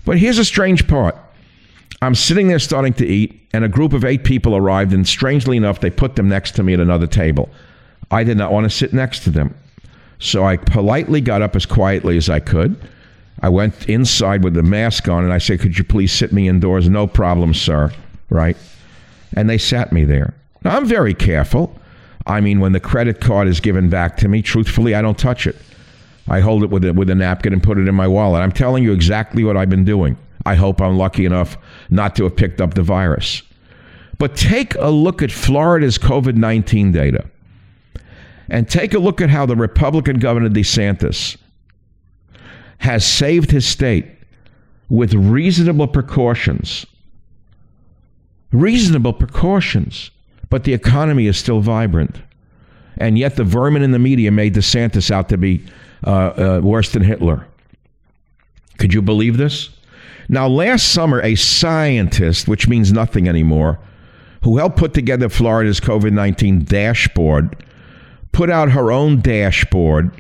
[0.05, 1.17] But here's a strange part.
[2.03, 5.57] I'm sitting there starting to eat, and a group of eight people arrived, and strangely
[5.57, 7.49] enough, they put them next to me at another table.
[8.11, 9.55] I did not want to sit next to them.
[10.19, 12.77] So I politely got up as quietly as I could.
[13.41, 16.49] I went inside with the mask on, and I said, Could you please sit me
[16.49, 16.89] indoors?
[16.89, 17.93] No problem, sir.
[18.31, 18.57] Right?
[19.37, 20.35] And they sat me there.
[20.65, 21.77] Now, I'm very careful.
[22.27, 25.47] I mean, when the credit card is given back to me, truthfully, I don't touch
[25.47, 25.57] it.
[26.29, 28.43] I hold it with a, with a napkin and put it in my wallet.
[28.43, 30.17] I'm telling you exactly what I've been doing.
[30.47, 31.57] I hope I'm lucky enough
[31.91, 33.43] not to have picked up the virus.
[34.19, 37.27] But take a look at Florida's COVID 19 data
[38.49, 41.37] and take a look at how the Republican Governor DeSantis
[42.79, 44.07] has saved his state
[44.89, 46.87] with reasonable precautions.
[48.53, 50.11] Reasonable precautions.
[50.51, 52.21] But the economy is still vibrant.
[52.97, 55.65] And yet the vermin in the media made DeSantis out to be
[56.07, 57.47] uh, uh, worse than Hitler.
[58.79, 59.71] Could you believe this?
[60.29, 63.79] Now, last summer, a scientist, which means nothing anymore,
[64.43, 67.65] who helped put together Florida's COVID 19 dashboard,
[68.33, 70.11] put out her own dashboard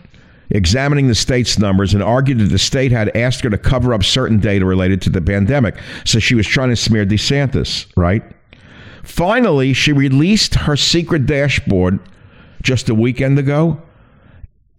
[0.50, 4.04] examining the state's numbers and argued that the state had asked her to cover up
[4.04, 5.76] certain data related to the pandemic.
[6.04, 8.22] So she was trying to smear DeSantis, right?
[9.02, 11.98] Finally, she released her secret dashboard
[12.62, 13.80] just a weekend ago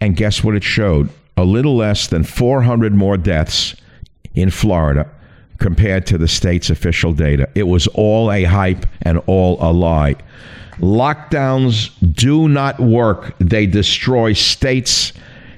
[0.02, 1.10] and guess what it showed?
[1.38, 3.76] A little less than 400 more deaths
[4.34, 5.10] in Florida
[5.60, 7.50] compared to the state's official data.
[7.56, 10.16] It was all a hype and all a lie.
[10.80, 13.34] Lockdowns do not work.
[13.40, 15.14] They destroy states,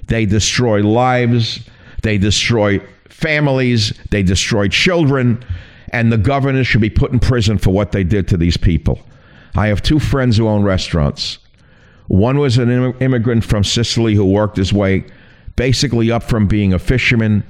[0.07, 1.67] they destroy lives,
[2.01, 5.43] they destroy families, they destroy children,
[5.89, 8.99] and the governor should be put in prison for what they did to these people.
[9.55, 11.39] I have two friends who own restaurants.
[12.07, 12.69] One was an
[13.01, 15.05] immigrant from Sicily who worked his way
[15.57, 17.43] basically up from being a fisherman,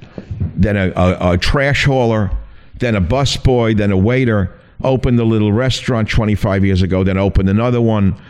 [0.56, 2.30] then a, a, a trash hauler,
[2.80, 4.52] then a busboy, then a waiter.
[4.82, 8.20] Opened a little restaurant 25 years ago, then opened another one.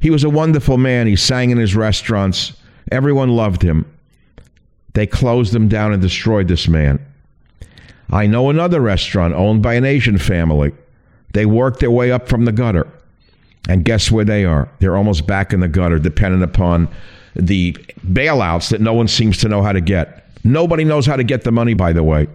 [0.00, 1.06] He was a wonderful man.
[1.06, 2.52] He sang in his restaurants.
[2.90, 3.90] Everyone loved him.
[4.94, 7.04] They closed him down and destroyed this man.
[8.10, 10.72] I know another restaurant owned by an Asian family.
[11.32, 12.86] They worked their way up from the gutter.
[13.68, 14.68] And guess where they are?
[14.78, 16.88] They're almost back in the gutter, dependent upon
[17.34, 17.72] the
[18.06, 20.24] bailouts that no one seems to know how to get.
[20.44, 22.28] Nobody knows how to get the money, by the way.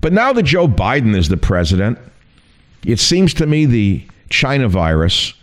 [0.00, 1.98] But now that Joe Biden is the president,
[2.84, 5.34] it seems to me the China virus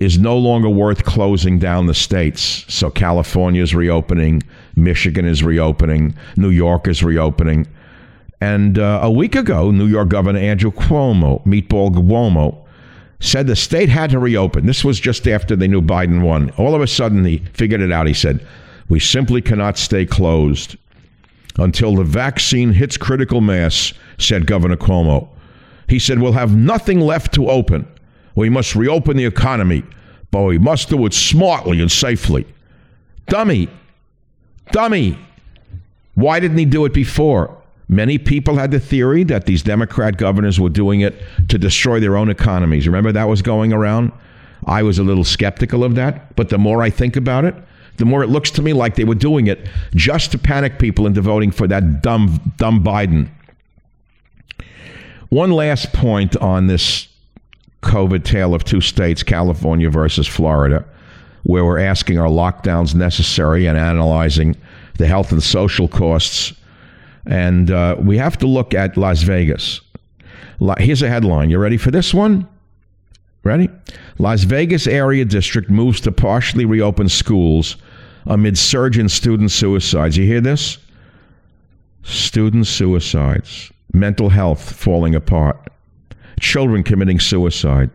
[0.00, 2.64] is no longer worth closing down the states.
[2.72, 4.42] So California is reopening,
[4.74, 7.66] Michigan is reopening, New York is reopening.
[8.40, 12.66] And uh, a week ago, New York Governor Andrew Cuomo, Meatball Cuomo,
[13.20, 14.66] said the state had to reopen.
[14.66, 16.50] This was just after they knew Biden won.
[16.50, 18.06] All of a sudden, he figured it out.
[18.06, 18.46] He said,
[18.88, 20.76] We simply cannot stay closed
[21.56, 25.28] until the vaccine hits critical mass, said Governor Cuomo.
[25.88, 27.86] He said, We'll have nothing left to open.
[28.36, 29.82] We must reopen the economy,
[30.30, 32.46] but we must do it smartly and safely.
[33.26, 33.68] Dummy,
[34.70, 35.18] dummy.
[36.14, 37.60] Why didn't he do it before?
[37.88, 41.14] Many people had the theory that these Democrat governors were doing it
[41.48, 42.86] to destroy their own economies.
[42.86, 44.12] Remember that was going around?
[44.66, 47.54] I was a little skeptical of that, but the more I think about it,
[47.96, 51.06] the more it looks to me like they were doing it just to panic people
[51.06, 53.28] into voting for that dumb, dumb Biden.
[55.28, 57.08] One last point on this
[57.86, 60.84] COVID tale of two states, California versus Florida,
[61.44, 64.56] where we're asking are lockdowns necessary and analyzing
[64.98, 66.52] the health and social costs.
[67.26, 69.80] And uh, we have to look at Las Vegas.
[70.78, 71.50] Here's a headline.
[71.50, 72.48] You ready for this one?
[73.44, 73.68] Ready?
[74.18, 77.76] Las Vegas area district moves to partially reopen schools
[78.26, 80.16] amid surge in student suicides.
[80.16, 80.78] You hear this?
[82.02, 85.68] Student suicides, mental health falling apart,
[86.40, 87.90] children committing suicide.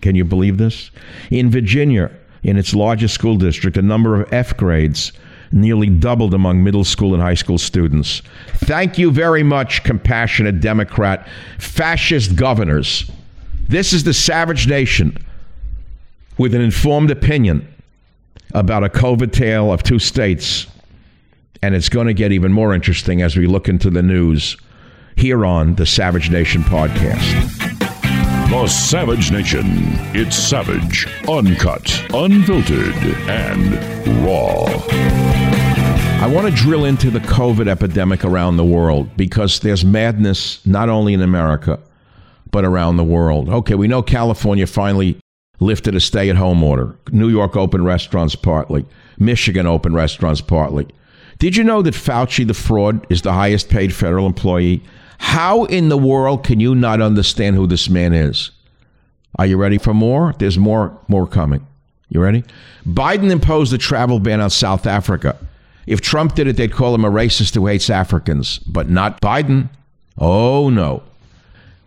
[0.00, 0.90] Can you believe this?
[1.30, 2.10] In Virginia,
[2.42, 5.12] in its largest school district, the number of F grades
[5.52, 8.22] nearly doubled among middle school and high school students.
[8.54, 13.10] Thank you very much, compassionate Democrat, fascist governors.
[13.68, 15.16] This is the savage nation
[16.38, 17.66] with an informed opinion
[18.54, 20.66] about a COVID tale of two states.
[21.62, 24.56] And it's going to get even more interesting as we look into the news
[25.16, 27.55] here on the Savage Nation podcast.
[28.48, 29.64] The Savage Nation.
[30.14, 32.94] It's savage, uncut, unfiltered,
[33.28, 33.74] and
[34.24, 34.64] raw.
[36.22, 40.88] I want to drill into the COVID epidemic around the world because there's madness not
[40.88, 41.80] only in America,
[42.52, 43.48] but around the world.
[43.48, 45.18] Okay, we know California finally
[45.58, 46.96] lifted a stay at home order.
[47.10, 48.86] New York opened restaurants partly.
[49.18, 50.86] Michigan opened restaurants partly.
[51.38, 54.82] Did you know that Fauci, the fraud, is the highest paid federal employee?
[55.18, 58.50] How in the world can you not understand who this man is?
[59.38, 60.34] Are you ready for more?
[60.38, 61.66] There's more more coming.
[62.08, 62.44] You ready?
[62.86, 65.36] Biden imposed a travel ban on South Africa.
[65.86, 69.68] If Trump did it, they'd call him a racist who hates Africans, but not Biden.
[70.18, 71.02] Oh no.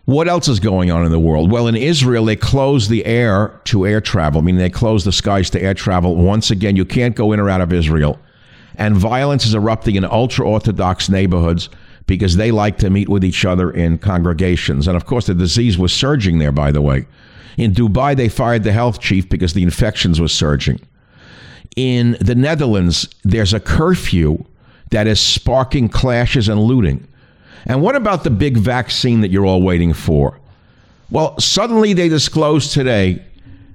[0.06, 1.52] What else is going on in the world?
[1.52, 5.50] Well, in Israel, they closed the air to air travel, meaning they closed the skies
[5.50, 6.16] to air travel.
[6.16, 8.18] Once again, you can't go in or out of Israel.
[8.74, 11.68] And violence is erupting in ultra Orthodox neighborhoods
[12.10, 14.88] because they like to meet with each other in congregations.
[14.88, 17.06] And of course, the disease was surging there, by the way.
[17.56, 20.80] In Dubai, they fired the health chief because the infections were surging.
[21.76, 24.44] In the Netherlands, there's a curfew
[24.90, 27.06] that is sparking clashes and looting.
[27.64, 30.40] And what about the big vaccine that you're all waiting for?
[31.12, 33.24] Well, suddenly they disclosed today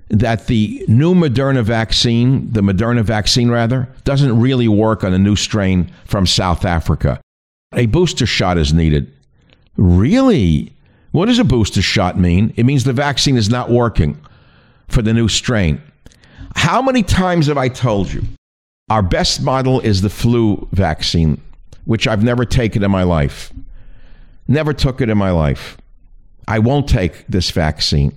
[0.09, 5.37] that the new Moderna vaccine, the Moderna vaccine rather, doesn't really work on a new
[5.37, 7.21] strain from South Africa.
[7.73, 9.11] A booster shot is needed.
[9.77, 10.71] Really?
[11.11, 12.53] What does a booster shot mean?
[12.55, 14.19] It means the vaccine is not working
[14.87, 15.81] for the new strain.
[16.55, 18.23] How many times have I told you?
[18.89, 21.41] Our best model is the flu vaccine,
[21.85, 23.51] which I've never taken in my life.
[24.47, 25.77] Never took it in my life.
[26.47, 28.15] I won't take this vaccine.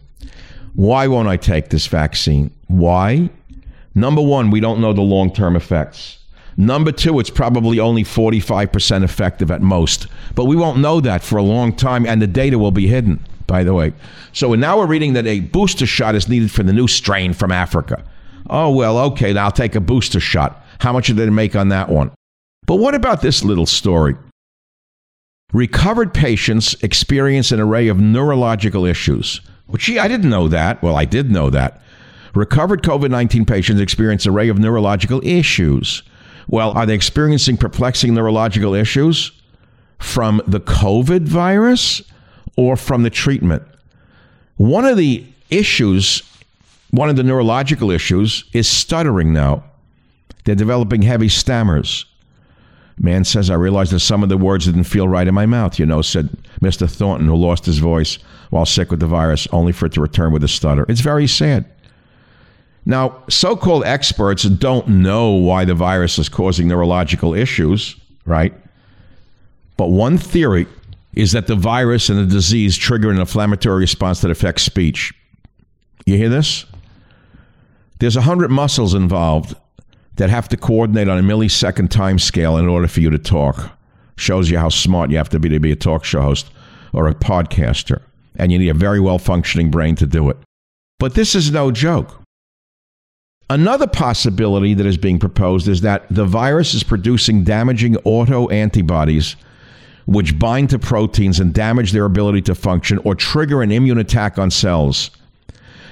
[0.74, 2.54] Why won't I take this vaccine?
[2.68, 3.30] Why?
[3.94, 6.18] Number one, we don't know the long term effects.
[6.60, 10.08] Number two, it's probably only 45% effective at most.
[10.34, 13.24] But we won't know that for a long time, and the data will be hidden,
[13.46, 13.92] by the way.
[14.32, 17.52] So now we're reading that a booster shot is needed for the new strain from
[17.52, 18.04] Africa.
[18.50, 20.64] Oh, well, okay, now I'll take a booster shot.
[20.80, 22.10] How much did they make on that one?
[22.66, 24.16] But what about this little story?
[25.52, 29.40] Recovered patients experience an array of neurological issues.
[29.68, 30.82] Well, gee, I didn't know that.
[30.82, 31.80] Well, I did know that.
[32.34, 36.02] Recovered COVID 19 patients experience an array of neurological issues.
[36.48, 39.32] Well, are they experiencing perplexing neurological issues
[39.98, 42.02] from the COVID virus
[42.56, 43.62] or from the treatment?
[44.56, 46.22] One of the issues,
[46.90, 49.64] one of the neurological issues, is stuttering now.
[50.44, 52.06] They're developing heavy stammers.
[53.00, 55.78] Man says, I realized that some of the words didn't feel right in my mouth,
[55.78, 56.30] you know, said
[56.60, 56.90] Mr.
[56.90, 58.18] Thornton, who lost his voice
[58.50, 60.84] while sick with the virus, only for it to return with a stutter.
[60.88, 61.66] It's very sad.
[62.88, 68.54] Now, so called experts don't know why the virus is causing neurological issues, right?
[69.76, 70.66] But one theory
[71.12, 75.12] is that the virus and the disease trigger an inflammatory response that affects speech.
[76.06, 76.64] You hear this?
[77.98, 79.54] There's 100 muscles involved
[80.16, 83.70] that have to coordinate on a millisecond time scale in order for you to talk.
[84.16, 86.50] Shows you how smart you have to be to be a talk show host
[86.94, 88.00] or a podcaster.
[88.36, 90.38] And you need a very well functioning brain to do it.
[90.98, 92.22] But this is no joke.
[93.50, 99.36] Another possibility that is being proposed is that the virus is producing damaging auto antibodies
[100.08, 104.38] which bind to proteins and damage their ability to function or trigger an immune attack
[104.38, 105.10] on cells.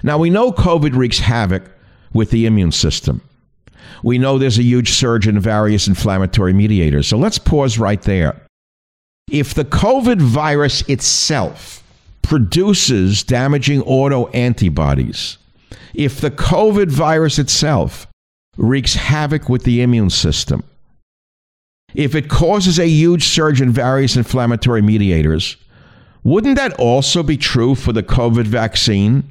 [0.02, 1.70] Now, we know COVID wreaks havoc
[2.14, 3.20] with the immune system.
[4.02, 7.06] We know there's a huge surge in various inflammatory mediators.
[7.06, 8.40] So let's pause right there.
[9.30, 11.82] If the COVID virus itself
[12.22, 15.36] produces damaging auto antibodies,
[15.96, 18.06] if the COVID virus itself
[18.58, 20.62] wreaks havoc with the immune system,
[21.94, 25.56] if it causes a huge surge in various inflammatory mediators,
[26.22, 29.24] wouldn't that also be true for the COVID vaccine,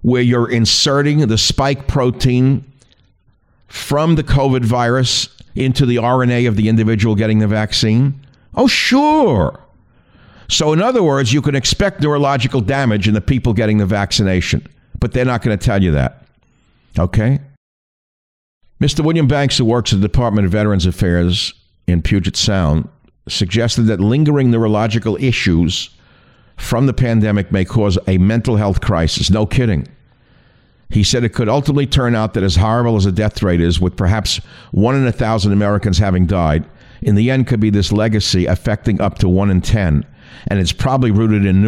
[0.00, 2.64] where you're inserting the spike protein
[3.66, 8.18] from the COVID virus into the RNA of the individual getting the vaccine?
[8.54, 9.60] Oh, sure.
[10.48, 14.66] So, in other words, you can expect neurological damage in the people getting the vaccination,
[14.98, 16.24] but they're not going to tell you that.
[16.98, 17.40] Okay?
[18.80, 19.04] Mr.
[19.04, 21.52] William Banks, who works at the Department of Veterans Affairs
[21.86, 22.88] in Puget Sound,
[23.28, 25.90] suggested that lingering neurological issues
[26.56, 29.30] from the pandemic may cause a mental health crisis.
[29.30, 29.86] No kidding.
[30.90, 33.80] He said it could ultimately turn out that, as horrible as the death rate is,
[33.80, 34.38] with perhaps
[34.70, 36.64] one in a thousand Americans having died,
[37.02, 40.04] in the end could be this legacy affecting up to one in ten.
[40.46, 41.62] And it's probably rooted in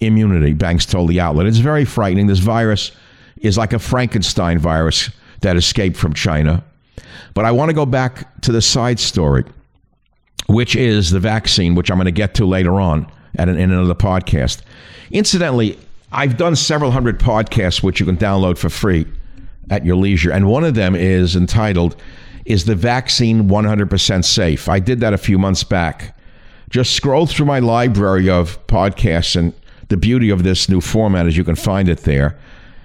[0.00, 1.46] neuroimmunity, Banks told the outlet.
[1.46, 2.26] It's very frightening.
[2.26, 2.92] This virus
[3.38, 6.62] is like a Frankenstein virus that escaped from China.
[7.34, 9.44] But I want to go back to the side story,
[10.46, 13.70] which is the vaccine, which I'm going to get to later on at an, in
[13.70, 14.62] another podcast.
[15.10, 15.78] Incidentally,
[16.12, 19.06] I've done several hundred podcasts which you can download for free
[19.70, 21.94] at your leisure, and one of them is entitled
[22.44, 26.16] "Is the Vaccine 100% Safe?" I did that a few months back.
[26.68, 29.52] Just scroll through my library of podcasts, and
[29.90, 32.38] the beauty of this new format is you can find it there.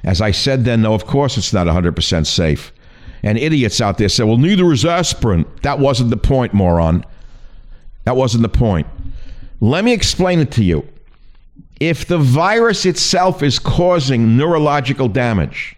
[0.03, 2.73] As I said then, though, of course it's not 100% safe.
[3.23, 5.45] And idiots out there say, well, neither is aspirin.
[5.61, 7.05] That wasn't the point, moron.
[8.03, 8.87] That wasn't the point.
[9.61, 10.87] Let me explain it to you.
[11.79, 15.75] If the virus itself is causing neurological damage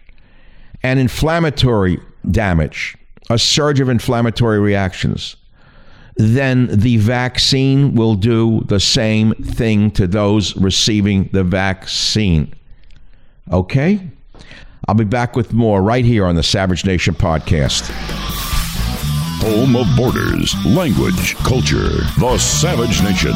[0.82, 2.00] and inflammatory
[2.30, 2.96] damage,
[3.30, 5.36] a surge of inflammatory reactions,
[6.18, 12.52] then the vaccine will do the same thing to those receiving the vaccine.
[13.52, 14.00] Okay?
[14.88, 17.88] I'll be back with more right here on the Savage Nation podcast.
[19.42, 23.32] Home of borders, language, culture, the Savage Nation.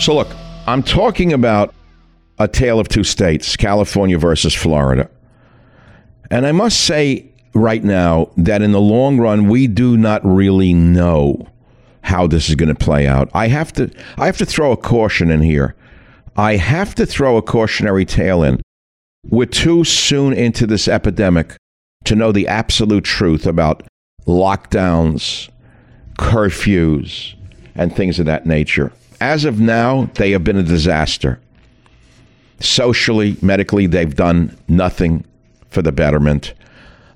[0.00, 0.34] So, look,
[0.66, 1.74] I'm talking about
[2.38, 5.10] a tale of two states, California versus Florida.
[6.30, 7.30] And I must say
[7.62, 11.46] right now that in the long run, we do not really know
[12.02, 13.28] how this is going to play out.
[13.34, 15.74] I have to I have to throw a caution in here.
[16.36, 18.62] I have to throw a cautionary tale in.
[19.28, 21.56] We're too soon into this epidemic
[22.04, 23.82] to know the absolute truth about
[24.26, 25.50] lockdowns,
[26.18, 27.34] curfews,
[27.74, 28.92] and things of that nature.
[29.20, 31.40] As of now, they have been a disaster.
[32.60, 35.24] Socially, medically, they've done nothing
[35.70, 36.54] for the betterment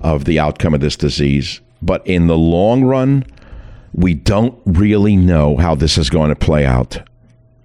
[0.02, 1.60] of the outcome of this disease.
[1.80, 3.24] But in the long run,
[3.94, 6.98] we don't really know how this is going to play out.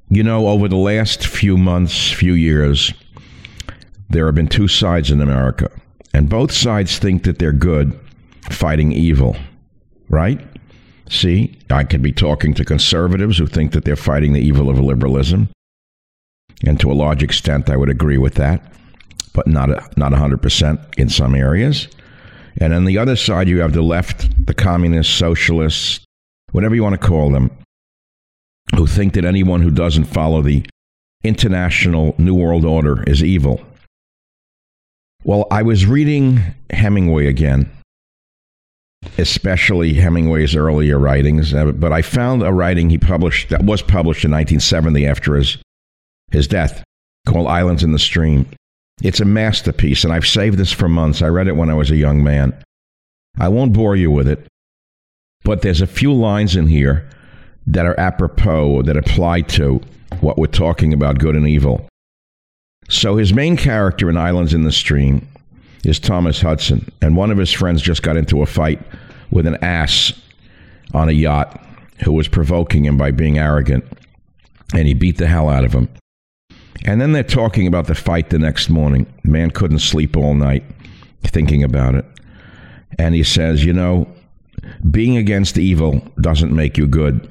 [0.10, 2.94] You know, over the last few months, few years,
[4.10, 5.70] there have been two sides in America,
[6.14, 7.98] and both sides think that they're good
[8.50, 9.36] fighting evil,
[10.10, 10.40] right?
[11.10, 14.80] See, I could be talking to conservatives who think that they're fighting the evil of
[14.80, 15.50] liberalism.
[16.66, 18.74] And to a large extent, I would agree with that,
[19.34, 21.88] but not, a, not 100% in some areas.
[22.60, 26.00] And on the other side, you have the left, the communists, socialists,
[26.52, 27.52] whatever you want to call them,
[28.76, 30.66] who think that anyone who doesn't follow the
[31.24, 33.62] international New World Order is evil.
[35.24, 37.72] Well, I was reading Hemingway again
[39.18, 41.54] especially Hemingway's earlier writings.
[41.54, 45.58] Uh, but I found a writing he published that was published in 1970 after his
[46.32, 46.84] his death,
[47.26, 48.48] called Islands in the Stream.
[49.02, 51.22] It's a masterpiece, and I've saved this for months.
[51.22, 52.56] I read it when I was a young man.
[53.38, 54.48] I won't bore you with it,
[55.44, 57.08] but there's a few lines in here
[57.68, 59.82] that are apropos that apply to
[60.22, 61.88] what we're talking about good and evil.
[62.90, 65.28] So his main character in Islands in the Stream
[65.84, 68.82] is Thomas Hudson, and one of his friends just got into a fight
[69.30, 70.14] with an ass
[70.94, 71.64] on a yacht
[72.04, 73.86] who was provoking him by being arrogant,
[74.74, 75.90] and he beat the hell out of him.
[76.86, 79.12] And then they're talking about the fight the next morning.
[79.24, 80.64] The man couldn't sleep all night
[81.24, 82.06] thinking about it.
[82.98, 84.08] And he says, You know,
[84.90, 87.30] being against evil doesn't make you good.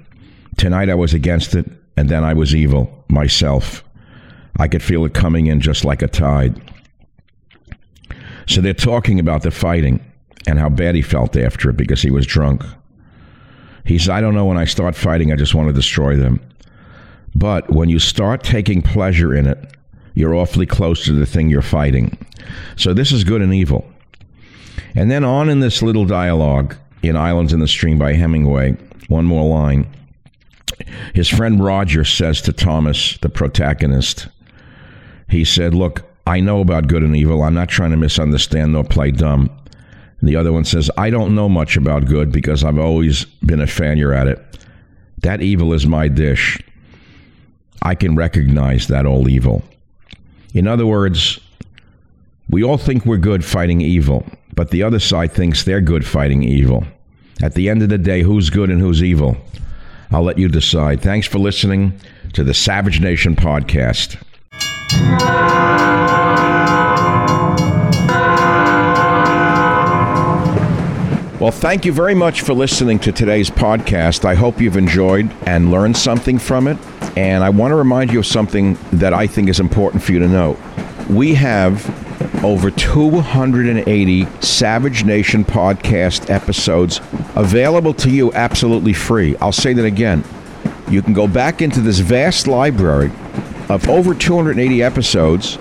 [0.57, 1.67] Tonight I was against it,
[1.97, 3.85] and then I was evil myself.
[4.59, 6.61] I could feel it coming in just like a tide.
[8.47, 10.01] So they're talking about the fighting
[10.47, 12.63] and how bad he felt after it because he was drunk.
[13.85, 16.41] He said, I don't know when I start fighting, I just want to destroy them.
[17.37, 19.59] But when you start taking pleasure in it,
[20.15, 22.17] you're awfully close to the thing you're fighting.
[22.77, 23.87] So this is good and evil.
[24.95, 28.73] And then on in this little dialogue in Islands in the Stream by Hemingway,
[29.09, 29.87] one more line.
[31.15, 34.29] His friend Roger says to Thomas, the protagonist,
[35.29, 37.43] he said, Look, I know about good and evil.
[37.43, 39.51] I'm not trying to misunderstand nor play dumb.
[40.21, 43.61] And the other one says, I don't know much about good because I've always been
[43.61, 44.43] a failure at it.
[45.19, 46.59] That evil is my dish.
[47.83, 49.63] I can recognize that all evil.
[50.55, 51.39] In other words,
[52.49, 56.43] we all think we're good fighting evil, but the other side thinks they're good fighting
[56.43, 56.85] evil.
[57.43, 59.37] At the end of the day, who's good and who's evil?
[60.11, 61.03] I'll let you decide.
[61.03, 62.01] Thanks for listening
[62.33, 64.17] to the Savage Nation podcast.
[71.39, 74.25] Well, thank you very much for listening to today's podcast.
[74.25, 76.79] I hope you've enjoyed and learned something from it.
[77.17, 80.19] And I want to remind you of something that I think is important for you
[80.19, 80.57] to know.
[81.09, 81.85] We have
[82.45, 87.01] over 280 Savage Nation podcast episodes
[87.35, 89.37] available to you absolutely free.
[89.39, 90.25] I'll say that again.
[90.89, 93.11] You can go back into this vast library
[93.69, 95.59] of over 280 episodes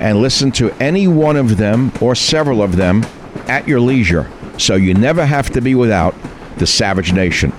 [0.00, 3.04] and listen to any one of them or several of them
[3.48, 4.30] at your leisure.
[4.58, 6.14] So you never have to be without
[6.58, 7.52] the Savage Nation.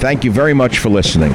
[0.00, 1.34] Thank you very much for listening.